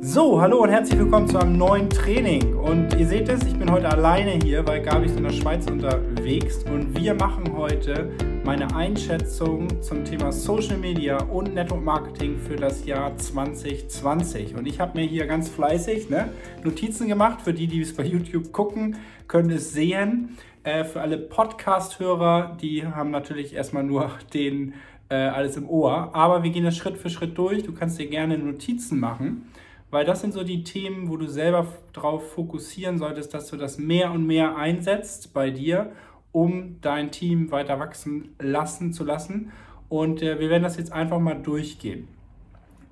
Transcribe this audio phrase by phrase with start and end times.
[0.00, 2.54] So, hallo und herzlich willkommen zu einem neuen Training.
[2.56, 5.68] Und ihr seht es, ich bin heute alleine hier, weil Gabi ist in der Schweiz
[5.68, 6.62] unterwegs.
[6.62, 8.12] Und wir machen heute
[8.44, 14.54] meine Einschätzung zum Thema Social Media und Network Marketing für das Jahr 2020.
[14.54, 16.28] Und ich habe mir hier ganz fleißig ne,
[16.62, 17.42] Notizen gemacht.
[17.42, 18.96] Für die, die es bei YouTube gucken,
[19.26, 20.38] können es sehen.
[20.62, 24.74] Äh, für alle Podcast-Hörer, die haben natürlich erstmal nur den
[25.08, 26.14] äh, alles im Ohr.
[26.14, 27.64] Aber wir gehen das Schritt für Schritt durch.
[27.64, 29.48] Du kannst dir gerne Notizen machen
[29.90, 33.78] weil das sind so die Themen, wo du selber darauf fokussieren solltest, dass du das
[33.78, 35.92] mehr und mehr einsetzt bei dir,
[36.32, 39.52] um dein Team weiter wachsen lassen zu lassen.
[39.88, 42.08] Und äh, wir werden das jetzt einfach mal durchgehen.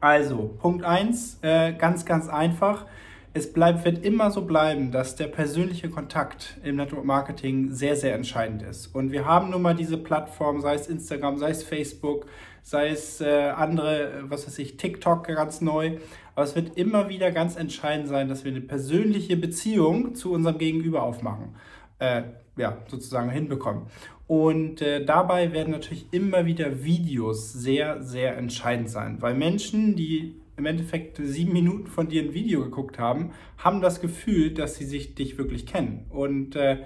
[0.00, 2.86] Also, Punkt 1, äh, ganz, ganz einfach.
[3.34, 8.14] Es bleibt, wird immer so bleiben, dass der persönliche Kontakt im Network Marketing sehr, sehr
[8.14, 8.94] entscheidend ist.
[8.94, 12.26] Und wir haben nun mal diese Plattform, sei es Instagram, sei es Facebook,
[12.66, 15.98] sei es äh, andere, was weiß ich, TikTok ganz neu.
[16.34, 20.58] Aber es wird immer wieder ganz entscheidend sein, dass wir eine persönliche Beziehung zu unserem
[20.58, 21.54] Gegenüber aufmachen.
[22.00, 22.22] Äh,
[22.56, 23.82] ja, sozusagen hinbekommen.
[24.26, 30.34] Und äh, dabei werden natürlich immer wieder Videos sehr, sehr entscheidend sein, weil Menschen, die
[30.56, 34.86] im Endeffekt sieben Minuten von dir ein Video geguckt haben, haben das Gefühl, dass sie
[34.86, 36.06] sich dich wirklich kennen.
[36.10, 36.78] Und äh,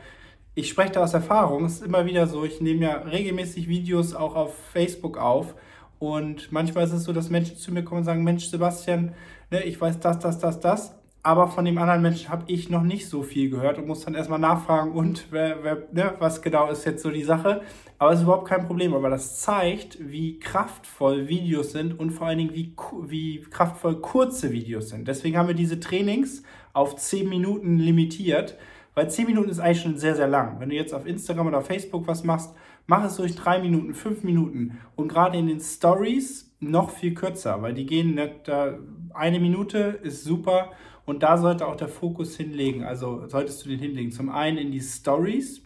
[0.55, 1.65] ich spreche da aus Erfahrung.
[1.65, 5.55] Es ist immer wieder so, ich nehme ja regelmäßig Videos auch auf Facebook auf.
[5.99, 9.15] Und manchmal ist es so, dass Menschen zu mir kommen und sagen, Mensch, Sebastian,
[9.51, 12.83] ne, ich weiß das, das, das, das, aber von dem anderen Menschen habe ich noch
[12.83, 16.71] nicht so viel gehört und muss dann erstmal nachfragen, und wer, wer, ne, was genau
[16.71, 17.61] ist jetzt so die Sache.
[17.99, 22.27] Aber es ist überhaupt kein Problem, aber das zeigt, wie kraftvoll Videos sind und vor
[22.27, 22.75] allen Dingen, wie,
[23.07, 25.07] wie kraftvoll kurze Videos sind.
[25.07, 28.57] Deswegen haben wir diese Trainings auf 10 Minuten limitiert,
[29.01, 30.61] weil 10 Minuten ist eigentlich schon sehr, sehr lang.
[30.61, 32.55] Wenn du jetzt auf Instagram oder Facebook was machst,
[32.87, 37.63] mach es durch 3 Minuten, 5 Minuten und gerade in den Stories noch viel kürzer,
[37.63, 38.79] weil die gehen nicht, da
[39.15, 40.73] eine Minute ist super
[41.07, 42.85] und da sollte auch der Fokus hinlegen.
[42.85, 44.13] Also solltest du den hinlegen.
[44.13, 45.65] Zum einen in die Stories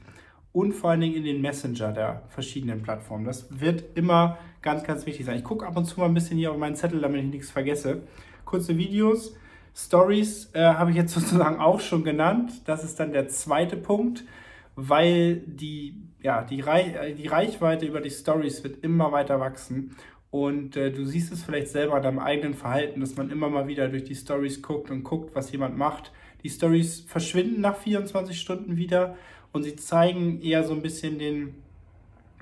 [0.52, 3.24] und vor allen Dingen in den Messenger der verschiedenen Plattformen.
[3.24, 5.38] Das wird immer ganz, ganz wichtig sein.
[5.38, 7.50] Ich gucke ab und zu mal ein bisschen hier auf meinen Zettel, damit ich nichts
[7.50, 8.02] vergesse.
[8.44, 9.34] Kurze Videos,
[9.74, 12.52] Stories äh, habe ich jetzt sozusagen auch schon genannt.
[12.66, 14.24] Das ist dann der zweite Punkt,
[14.76, 19.96] weil die, ja, die, Reich, die Reichweite über die Stories wird immer weiter wachsen.
[20.30, 23.68] Und äh, du siehst es vielleicht selber an deinem eigenen Verhalten, dass man immer mal
[23.68, 26.10] wieder durch die Stories guckt und guckt, was jemand macht.
[26.42, 29.16] Die Stories verschwinden nach 24 Stunden wieder
[29.52, 31.54] und sie zeigen eher so ein bisschen den,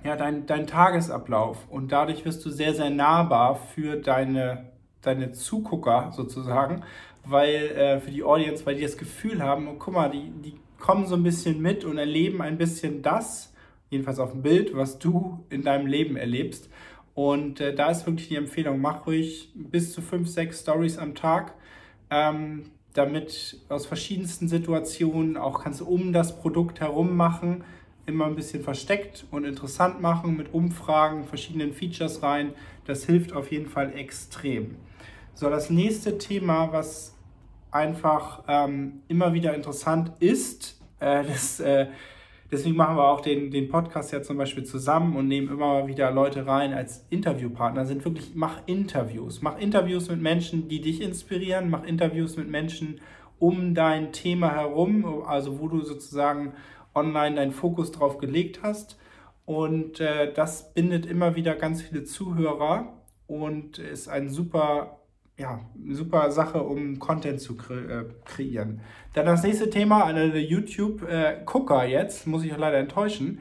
[0.03, 1.67] ja, dein, dein Tagesablauf.
[1.69, 4.71] Und dadurch wirst du sehr, sehr nahbar für deine,
[5.03, 6.83] deine Zugucker sozusagen,
[7.25, 10.55] weil äh, für die Audience, weil die das Gefühl haben, oh, guck mal, die, die
[10.79, 13.53] kommen so ein bisschen mit und erleben ein bisschen das,
[13.91, 16.69] jedenfalls auf dem Bild, was du in deinem Leben erlebst.
[17.15, 21.15] Und äh, da ist wirklich die Empfehlung, mach ruhig bis zu fünf, sechs Stories am
[21.15, 21.55] Tag,
[22.11, 27.65] ähm, damit aus verschiedensten Situationen auch kannst du um das Produkt herum machen,
[28.07, 32.53] immer ein bisschen versteckt und interessant machen mit Umfragen, verschiedenen Features rein.
[32.85, 34.77] Das hilft auf jeden Fall extrem.
[35.35, 37.17] So, das nächste Thema, was
[37.71, 41.87] einfach ähm, immer wieder interessant ist, äh, das äh,
[42.53, 46.11] Deswegen machen wir auch den, den Podcast ja zum Beispiel zusammen und nehmen immer wieder
[46.11, 47.87] Leute rein als Interviewpartner.
[47.87, 49.41] Sind wirklich, mach Interviews.
[49.41, 51.71] Mach Interviews mit Menschen, die dich inspirieren.
[51.71, 53.01] Mach Interviews mit Menschen
[53.39, 56.53] um dein Thema herum, also wo du sozusagen
[56.95, 58.99] online deinen Fokus drauf gelegt hast.
[59.47, 62.93] Und äh, das bindet immer wieder ganz viele Zuhörer
[63.27, 64.99] und ist ein super
[65.43, 65.61] ja,
[65.91, 68.81] super Sache, um Content zu kre äh, kreieren.
[69.13, 73.41] Dann das nächste Thema, eine YouTube-Gucker äh, jetzt, muss ich leider enttäuschen.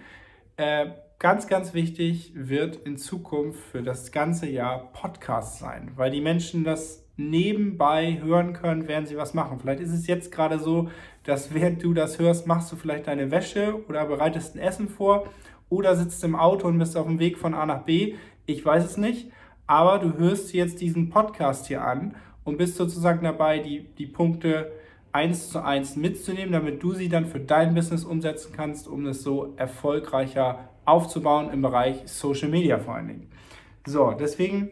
[0.58, 0.88] Äh,
[1.20, 6.64] ganz, ganz wichtig wird in Zukunft für das ganze Jahr Podcast sein, weil die Menschen
[6.64, 9.60] das nebenbei hören können, während sie was machen.
[9.60, 10.90] Vielleicht ist es jetzt gerade so,
[11.24, 15.28] dass während du das hörst, machst du vielleicht deine Wäsche oder bereitest ein Essen vor
[15.70, 18.16] oder sitzt im Auto und bist auf dem Weg von A nach B.
[18.48, 19.32] Ich weiß es nicht
[19.72, 24.70] aber du hörst jetzt diesen Podcast hier an und bist sozusagen dabei, die, die Punkte
[25.14, 29.24] eins zu eins mitzunehmen, damit du sie dann für dein Business umsetzen kannst, um es
[29.24, 33.28] so erfolgreicher aufzubauen im Bereich Social Media vor allen Dingen.
[33.86, 34.72] So, deswegen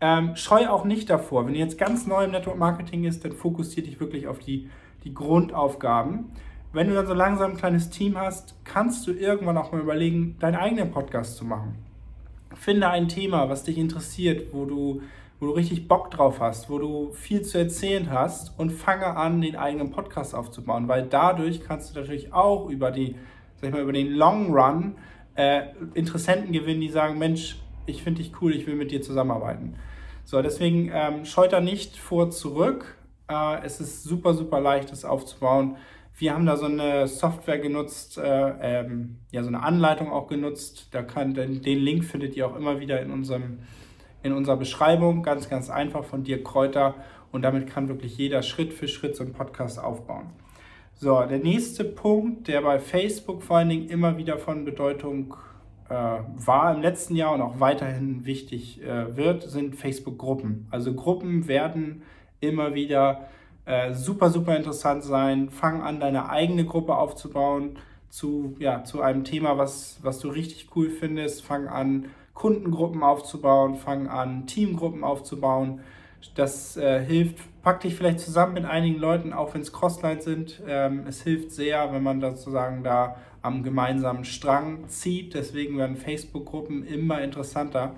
[0.00, 1.46] ähm, scheu auch nicht davor.
[1.46, 4.68] Wenn du jetzt ganz neu im Network Marketing ist, dann fokussiere dich wirklich auf die,
[5.04, 6.32] die Grundaufgaben.
[6.72, 10.34] Wenn du dann so langsam ein kleines Team hast, kannst du irgendwann auch mal überlegen,
[10.40, 11.89] deinen eigenen Podcast zu machen
[12.60, 15.02] finde ein Thema, was dich interessiert, wo du,
[15.38, 19.40] wo du richtig Bock drauf hast, wo du viel zu erzählen hast und fange an,
[19.40, 23.14] den eigenen Podcast aufzubauen, weil dadurch kannst du natürlich auch über die,
[23.56, 24.96] sag ich mal, über den Long Run
[25.36, 25.62] äh,
[25.94, 29.76] Interessenten gewinnen, die sagen, Mensch, ich finde dich cool, ich will mit dir zusammenarbeiten.
[30.24, 32.98] So, deswegen ähm, scheut da nicht vor zurück.
[33.28, 35.76] Äh, es ist super, super leicht, das aufzubauen.
[36.16, 40.88] Wir haben da so eine Software genutzt, äh, ähm, ja, so eine Anleitung auch genutzt.
[40.90, 43.60] Da kann, den, den Link findet ihr auch immer wieder in, unserem,
[44.22, 45.22] in unserer Beschreibung.
[45.22, 46.94] Ganz, ganz einfach von Dirk Kräuter.
[47.32, 50.30] Und damit kann wirklich jeder Schritt für Schritt so einen Podcast aufbauen.
[50.94, 55.34] So, der nächste Punkt, der bei Facebook vor allen Dingen immer wieder von Bedeutung
[55.88, 60.68] äh, war im letzten Jahr und auch weiterhin wichtig äh, wird, sind Facebook-Gruppen.
[60.70, 62.02] Also Gruppen werden
[62.40, 63.28] immer wieder
[63.70, 65.50] äh, super, super interessant sein.
[65.50, 67.78] Fang an, deine eigene Gruppe aufzubauen
[68.08, 71.44] zu, ja, zu einem Thema, was, was du richtig cool findest.
[71.44, 75.80] Fang an, Kundengruppen aufzubauen, fang an, Teamgruppen aufzubauen.
[76.34, 80.60] Das äh, hilft, pack dich vielleicht zusammen mit einigen Leuten, auch wenn es Crosslines sind.
[80.66, 85.34] Ähm, es hilft sehr, wenn man sozusagen da am gemeinsamen Strang zieht.
[85.34, 87.94] Deswegen werden Facebook-Gruppen immer interessanter,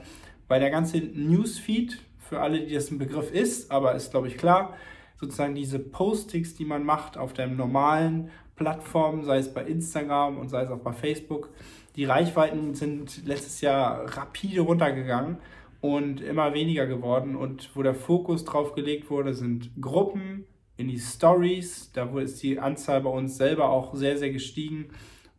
[0.49, 4.37] weil der ganze Newsfeed, für alle, die das ein Begriff ist, aber ist, glaube ich,
[4.37, 4.75] klar,
[5.23, 10.49] sozusagen diese Postings, die man macht auf der normalen Plattform, sei es bei Instagram und
[10.49, 11.51] sei es auch bei Facebook,
[11.95, 15.37] die Reichweiten sind letztes Jahr rapide runtergegangen
[15.81, 17.37] und immer weniger geworden.
[17.37, 20.45] Und wo der Fokus drauf gelegt wurde, sind Gruppen
[20.77, 21.93] in die Stories.
[21.93, 24.89] Da ist die Anzahl bei uns selber auch sehr, sehr gestiegen.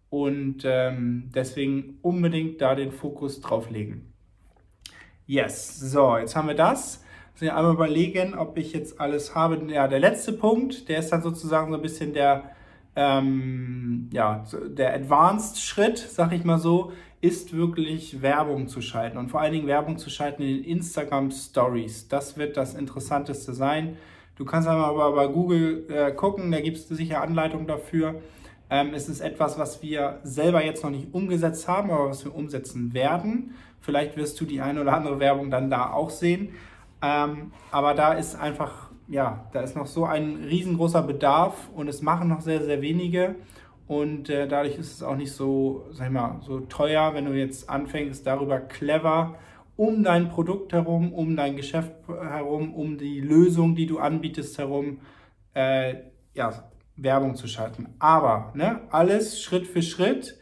[0.09, 4.13] Und ähm, deswegen unbedingt da den Fokus drauf legen.
[5.25, 7.03] Yes, so, jetzt haben wir das.
[7.33, 9.59] Also einmal überlegen, ob ich jetzt alles habe.
[9.71, 12.51] Ja, der letzte Punkt, der ist dann sozusagen so ein bisschen der,
[12.95, 16.91] ähm, ja, der Advanced-Schritt, sag ich mal so,
[17.21, 21.31] ist wirklich Werbung zu schalten und vor allen Dingen Werbung zu schalten in den Instagram
[21.31, 22.07] Stories.
[22.07, 23.97] Das wird das Interessanteste sein.
[24.35, 28.15] Du kannst einmal bei Google äh, gucken, da gibt es sicher Anleitungen dafür.
[28.69, 32.35] Ähm, es ist etwas, was wir selber jetzt noch nicht umgesetzt haben, aber was wir
[32.35, 33.55] umsetzen werden.
[33.79, 36.49] Vielleicht wirst du die eine oder andere Werbung dann da auch sehen.
[37.03, 42.01] Ähm, aber da ist einfach, ja, da ist noch so ein riesengroßer Bedarf und es
[42.01, 43.35] machen noch sehr, sehr wenige.
[43.87, 47.33] Und äh, dadurch ist es auch nicht so, sag ich mal, so teuer, wenn du
[47.33, 49.35] jetzt anfängst, darüber clever
[49.75, 54.99] um dein Produkt herum, um dein Geschäft herum, um die Lösung, die du anbietest herum,
[55.53, 55.95] äh,
[56.33, 57.95] ja, Werbung zu schalten.
[57.99, 60.39] Aber ne, alles Schritt für Schritt.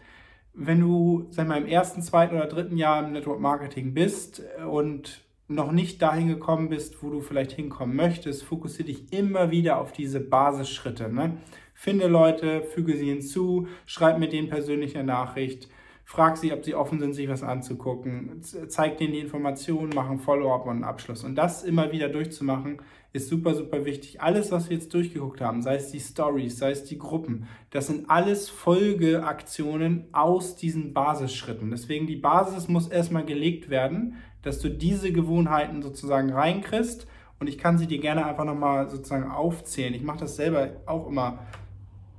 [0.53, 5.21] Wenn du, sag mal, im ersten, zweiten oder dritten Jahr im Network Marketing bist und
[5.53, 9.91] noch nicht dahin gekommen bist, wo du vielleicht hinkommen möchtest, fokussiere dich immer wieder auf
[9.91, 11.11] diese Basisschritte.
[11.11, 11.37] Ne?
[11.73, 15.67] Finde Leute, füge sie hinzu, schreib mit denen persönlich eine Nachricht,
[16.05, 20.19] frag sie, ob sie offen sind, sich was anzugucken, zeig denen die Informationen, mach ein
[20.19, 21.23] Follow-up und einen Abschluss.
[21.23, 22.81] Und das immer wieder durchzumachen,
[23.13, 24.21] ist super, super wichtig.
[24.21, 27.87] Alles, was wir jetzt durchgeguckt haben, sei es die Stories, sei es die Gruppen, das
[27.87, 31.71] sind alles Folgeaktionen aus diesen Basisschritten.
[31.71, 37.07] Deswegen die Basis muss erstmal gelegt werden, dass du diese Gewohnheiten sozusagen reinkriegst.
[37.39, 39.93] Und ich kann sie dir gerne einfach nochmal sozusagen aufzählen.
[39.93, 41.39] Ich mache das selber auch immer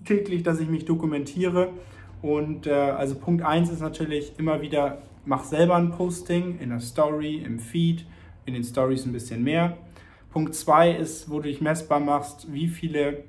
[0.05, 1.71] täglich, dass ich mich dokumentiere.
[2.23, 6.81] Und äh, also Punkt 1 ist natürlich immer wieder, mach selber ein Posting in der
[6.81, 8.05] Story, im Feed,
[8.47, 9.77] in den Stories ein bisschen mehr.
[10.31, 13.25] Punkt 2 ist, wo du dich messbar machst, wie viele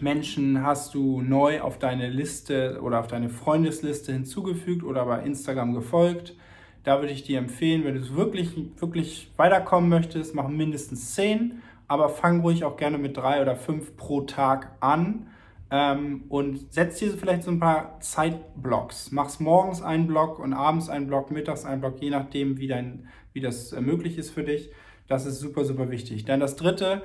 [0.00, 5.74] Menschen hast du neu auf deine Liste oder auf deine Freundesliste hinzugefügt oder bei Instagram
[5.74, 6.34] gefolgt.
[6.86, 12.08] Da würde ich dir empfehlen, wenn du wirklich, wirklich weiterkommen möchtest, mach mindestens 10, aber
[12.08, 15.26] fang ruhig auch gerne mit drei oder fünf pro Tag an.
[15.68, 19.10] Ähm, und setz dir vielleicht so ein paar Zeitblocks.
[19.10, 23.08] Mach's morgens einen Block und abends einen Block, mittags einen Block, je nachdem, wie, dein,
[23.32, 24.70] wie das äh, möglich ist für dich.
[25.08, 26.24] Das ist super, super wichtig.
[26.24, 27.02] Dann das dritte,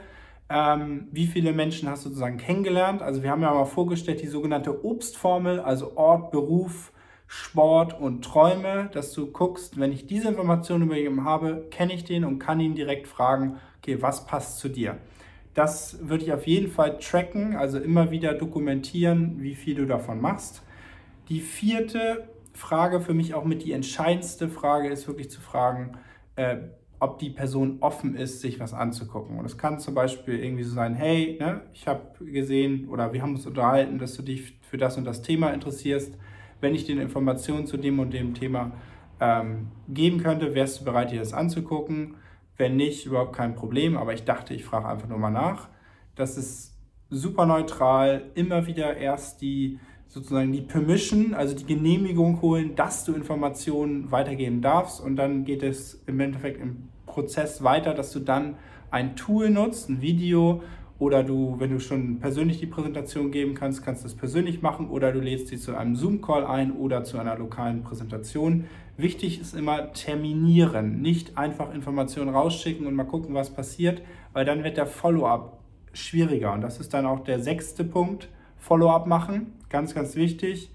[0.48, 3.02] ähm, wie viele Menschen hast du sozusagen kennengelernt?
[3.02, 6.92] Also wir haben ja mal vorgestellt, die sogenannte Obstformel, also Ort, Beruf,
[7.34, 12.04] Sport und Träume, dass du guckst, wenn ich diese Informationen über jemanden habe, kenne ich
[12.04, 14.98] den und kann ihn direkt fragen, okay, was passt zu dir?
[15.54, 20.20] Das würde ich auf jeden Fall tracken, also immer wieder dokumentieren, wie viel du davon
[20.20, 20.62] machst.
[21.30, 25.94] Die vierte Frage, für mich auch mit die entscheidendste Frage, ist wirklich zu fragen,
[26.36, 26.58] äh,
[27.00, 29.40] ob die Person offen ist, sich was anzugucken.
[29.40, 33.22] Und es kann zum Beispiel irgendwie so sein, hey, ne, ich habe gesehen oder wir
[33.22, 36.18] haben uns unterhalten, dass du dich für das und das Thema interessierst
[36.62, 38.72] wenn ich dir Informationen zu dem und dem Thema
[39.20, 42.15] ähm, geben könnte, wärst du bereit, dir das anzugucken.
[42.58, 43.98] Wenn nicht, überhaupt kein Problem.
[43.98, 45.68] Aber ich dachte, ich frage einfach nur mal nach.
[46.15, 46.77] Das ist
[47.10, 48.32] super neutral.
[48.36, 54.62] Immer wieder erst die sozusagen die Permission, also die Genehmigung holen, dass du Informationen weitergeben
[54.62, 55.00] darfst.
[55.00, 58.56] Und dann geht es im Endeffekt im Prozess weiter, dass du dann
[58.89, 60.63] ein Tool nutzt, ein Video,
[61.01, 64.88] oder du, wenn du schon persönlich die Präsentation geben kannst, kannst du es persönlich machen
[64.88, 68.65] oder du lädst sie zu einem Zoom-Call ein oder zu einer lokalen Präsentation.
[68.98, 74.03] Wichtig ist immer terminieren, nicht einfach Informationen rausschicken und mal gucken, was passiert,
[74.34, 75.60] weil dann wird der Follow-up
[75.91, 76.53] schwieriger.
[76.53, 78.29] Und das ist dann auch der sechste Punkt.
[78.60, 80.70] Follow-up machen, ganz, ganz wichtig.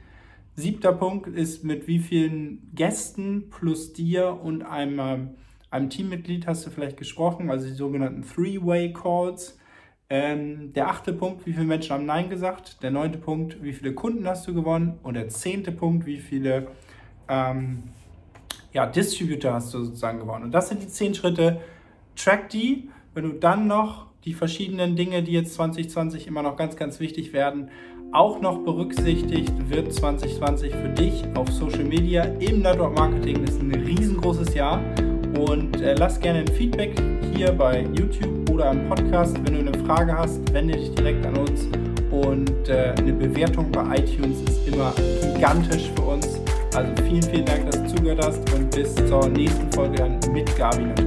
[0.57, 5.37] Siebter Punkt ist, mit wie vielen Gästen plus dir und einem,
[5.71, 9.57] einem Teammitglied hast du vielleicht gesprochen, also die sogenannten Three-Way Calls.
[10.09, 12.83] Ähm, der achte Punkt, wie viele Menschen haben Nein gesagt.
[12.83, 14.99] Der neunte Punkt, wie viele Kunden hast du gewonnen.
[15.03, 16.69] Und der zehnte Punkt, wie viele
[17.29, 17.83] ähm,
[18.73, 20.45] ja, Distributor hast du sozusagen gewonnen.
[20.45, 21.61] Und das sind die zehn Schritte.
[22.15, 22.91] Track die.
[23.15, 27.33] Wenn du dann noch die verschiedenen Dinge, die jetzt 2020 immer noch ganz, ganz wichtig
[27.33, 27.71] werden,
[28.13, 33.75] auch noch berücksichtigt, wird 2020 für dich auf Social Media im Network Marketing ist ein
[33.75, 34.81] riesengroßes Jahr.
[35.39, 36.93] Und äh, lass gerne ein Feedback
[37.35, 39.37] hier bei YouTube oder am Podcast.
[39.45, 41.69] Wenn du eine Frage hast, wende dich direkt an uns.
[42.11, 44.93] Und äh, eine Bewertung bei iTunes ist immer
[45.35, 46.41] gigantisch für uns.
[46.75, 50.57] Also vielen, vielen Dank, dass du zugehört hast und bis zur nächsten Folge dann mit
[50.57, 51.06] Gabi natürlich!